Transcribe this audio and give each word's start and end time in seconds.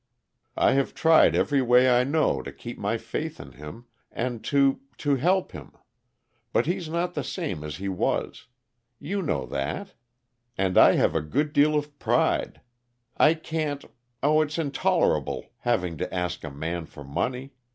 I 0.57 0.71
have 0.71 0.95
tried 0.95 1.35
every 1.35 1.61
way 1.61 1.87
I 1.87 2.03
know 2.03 2.41
to 2.41 2.51
keep 2.51 2.79
my 2.79 2.97
faith 2.97 3.39
in 3.39 3.51
him, 3.51 3.85
and 4.11 4.43
to 4.45 4.79
to 4.97 5.17
help 5.17 5.51
him. 5.51 5.73
But 6.51 6.65
he's 6.65 6.89
not 6.89 7.13
the 7.13 7.23
same 7.23 7.63
as 7.63 7.75
he 7.75 7.87
was. 7.87 8.47
You 8.97 9.21
know 9.21 9.45
that. 9.45 9.93
And 10.57 10.75
I 10.75 10.93
have 10.93 11.13
a 11.13 11.21
good 11.21 11.53
deal 11.53 11.75
of 11.75 11.99
pride. 11.99 12.61
I 13.17 13.35
can't 13.35 13.85
oh, 14.23 14.41
it's 14.41 14.57
intolerable 14.57 15.51
having 15.59 15.97
to 15.99 16.11
ask 16.11 16.43
a 16.43 16.49
man 16.49 16.87
for 16.87 17.03
money! 17.03 17.53